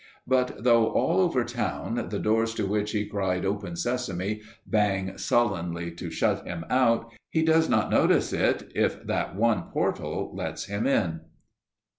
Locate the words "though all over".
0.63-1.43